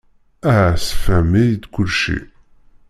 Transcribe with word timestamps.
Aha 0.49 0.67
ssefhem-iyi-d 0.75 1.63
kullci. 1.73 2.19